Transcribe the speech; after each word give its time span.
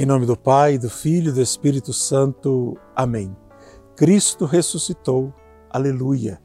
Em 0.00 0.06
nome 0.06 0.26
do 0.26 0.36
Pai, 0.36 0.78
do 0.78 0.88
Filho 0.88 1.30
e 1.30 1.32
do 1.32 1.42
Espírito 1.42 1.92
Santo. 1.92 2.78
Amém. 2.94 3.36
Cristo 3.96 4.44
ressuscitou. 4.44 5.34
Aleluia. 5.68 6.40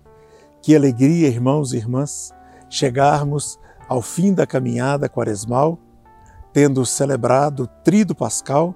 Que 0.60 0.76
alegria, 0.76 1.28
irmãos 1.28 1.72
e 1.72 1.78
irmãs, 1.78 2.34
chegarmos 2.68 3.60
ao 3.88 4.02
fim 4.02 4.34
da 4.34 4.48
caminhada 4.48 5.08
quaresmal, 5.08 5.78
tendo 6.52 6.84
celebrado 6.84 7.66
o 7.66 7.68
Trido 7.68 8.16
Pascal 8.16 8.74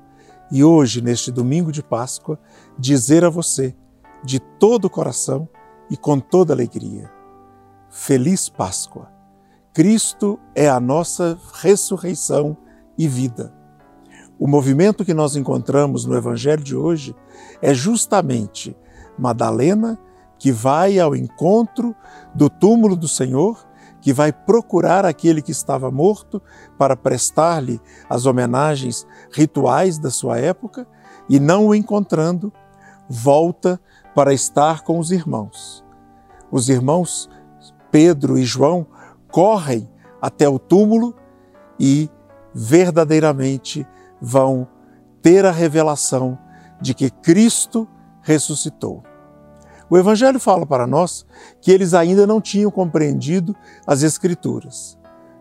e 0.51 0.63
hoje, 0.63 1.01
neste 1.01 1.31
domingo 1.31 1.71
de 1.71 1.81
Páscoa, 1.81 2.39
dizer 2.77 3.25
a 3.25 3.31
você, 3.31 3.75
de 4.23 4.39
todo 4.39 4.85
o 4.85 4.91
coração 4.91 5.49
e 5.89 5.97
com 5.97 6.19
toda 6.19 6.53
alegria: 6.53 7.09
Feliz 7.89 8.47
Páscoa! 8.47 9.11
Cristo 9.73 10.39
é 10.53 10.69
a 10.69 10.79
nossa 10.79 11.35
ressurreição 11.63 12.55
e 12.95 13.07
vida. 13.07 13.57
O 14.39 14.47
movimento 14.47 15.03
que 15.03 15.13
nós 15.13 15.35
encontramos 15.35 16.05
no 16.05 16.15
Evangelho 16.15 16.63
de 16.63 16.75
hoje 16.75 17.15
é 17.61 17.73
justamente 17.73 18.75
Madalena 19.17 19.99
que 20.37 20.51
vai 20.51 20.99
ao 20.99 21.15
encontro 21.15 21.95
do 22.35 22.47
túmulo 22.47 22.95
do 22.95 23.07
Senhor, 23.07 23.65
que 23.99 24.13
vai 24.13 24.31
procurar 24.31 25.05
aquele 25.05 25.41
que 25.41 25.51
estava 25.51 25.89
morto 25.89 26.39
para 26.77 26.95
prestar-lhe 26.95 27.81
as 28.07 28.27
homenagens 28.27 29.07
rituais 29.31 29.97
da 29.97 30.11
sua 30.11 30.37
época 30.37 30.87
e, 31.27 31.39
não 31.39 31.65
o 31.65 31.73
encontrando, 31.73 32.53
volta 33.09 33.79
para 34.13 34.31
estar 34.33 34.83
com 34.83 34.99
os 34.99 35.11
irmãos. 35.11 35.83
Os 36.51 36.69
irmãos 36.69 37.27
Pedro 37.89 38.37
e 38.37 38.43
João 38.43 38.85
correm 39.31 39.89
até 40.21 40.47
o 40.47 40.59
túmulo 40.59 41.15
e 41.79 42.09
verdadeiramente 42.53 43.87
vão 44.21 44.67
ter 45.21 45.45
a 45.45 45.51
revelação 45.51 46.37
de 46.81 46.93
que 46.93 47.09
Cristo 47.09 47.87
ressuscitou. 48.21 49.03
O 49.89 49.97
Evangelho 49.97 50.39
fala 50.39 50.65
para 50.65 50.85
nós 50.85 51.25
que 51.61 51.71
eles 51.71 51.93
ainda 51.93 52.27
não 52.27 52.41
tinham 52.41 52.69
compreendido 52.69 53.55
as 53.85 54.03
Escrituras. 54.03 54.97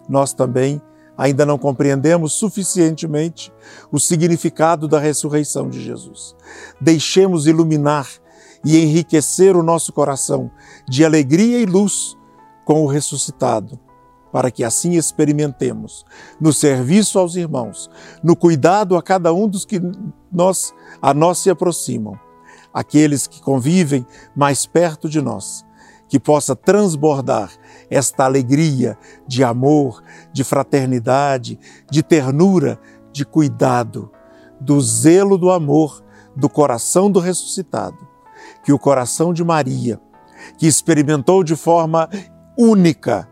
Nós 0.08 0.32
também 0.32 0.80
ainda 1.18 1.44
não 1.44 1.58
compreendemos 1.58 2.34
suficientemente 2.34 3.52
o 3.90 3.98
significado 3.98 4.86
da 4.86 5.00
ressurreição 5.00 5.68
de 5.68 5.82
Jesus. 5.82 6.36
Deixemos 6.80 7.46
iluminar 7.46 8.08
e 8.64 8.78
enriquecer 8.78 9.56
o 9.56 9.62
nosso 9.62 9.92
coração 9.92 10.50
de 10.88 11.04
alegria 11.04 11.58
e 11.58 11.66
luz 11.66 12.16
com 12.64 12.82
o 12.82 12.86
ressuscitado 12.86 13.85
para 14.36 14.50
que 14.50 14.62
assim 14.62 14.96
experimentemos. 14.96 16.04
No 16.38 16.52
serviço 16.52 17.18
aos 17.18 17.36
irmãos, 17.36 17.88
no 18.22 18.36
cuidado 18.36 18.94
a 18.94 19.02
cada 19.02 19.32
um 19.32 19.48
dos 19.48 19.64
que 19.64 19.80
nós, 20.30 20.74
a 21.00 21.14
nós 21.14 21.38
se 21.38 21.48
aproximam, 21.48 22.20
aqueles 22.70 23.26
que 23.26 23.40
convivem 23.40 24.06
mais 24.36 24.66
perto 24.66 25.08
de 25.08 25.22
nós, 25.22 25.64
que 26.06 26.20
possa 26.20 26.54
transbordar 26.54 27.50
esta 27.88 28.26
alegria 28.26 28.98
de 29.26 29.42
amor, 29.42 30.02
de 30.34 30.44
fraternidade, 30.44 31.58
de 31.90 32.02
ternura, 32.02 32.78
de 33.10 33.24
cuidado, 33.24 34.12
do 34.60 34.78
zelo 34.82 35.38
do 35.38 35.50
amor 35.50 36.04
do 36.36 36.50
coração 36.50 37.10
do 37.10 37.20
ressuscitado, 37.20 38.06
que 38.62 38.70
o 38.70 38.78
coração 38.78 39.32
de 39.32 39.42
Maria, 39.42 39.98
que 40.58 40.66
experimentou 40.66 41.42
de 41.42 41.56
forma 41.56 42.10
única 42.58 43.26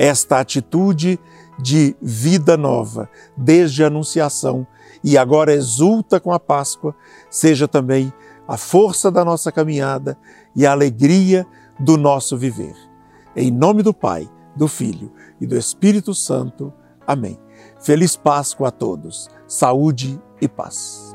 esta 0.00 0.40
atitude 0.40 1.20
de 1.58 1.94
vida 2.00 2.56
nova, 2.56 3.06
desde 3.36 3.84
a 3.84 3.88
Anunciação 3.88 4.66
e 5.04 5.18
agora 5.18 5.52
exulta 5.52 6.18
com 6.18 6.32
a 6.32 6.40
Páscoa, 6.40 6.96
seja 7.28 7.68
também 7.68 8.10
a 8.48 8.56
força 8.56 9.10
da 9.10 9.22
nossa 9.22 9.52
caminhada 9.52 10.16
e 10.56 10.66
a 10.66 10.72
alegria 10.72 11.46
do 11.78 11.98
nosso 11.98 12.34
viver. 12.38 12.74
Em 13.36 13.50
nome 13.50 13.82
do 13.82 13.92
Pai, 13.92 14.26
do 14.56 14.66
Filho 14.66 15.12
e 15.38 15.46
do 15.46 15.54
Espírito 15.54 16.14
Santo. 16.14 16.72
Amém. 17.06 17.38
Feliz 17.78 18.16
Páscoa 18.16 18.68
a 18.68 18.70
todos. 18.70 19.28
Saúde 19.46 20.18
e 20.40 20.48
paz. 20.48 21.09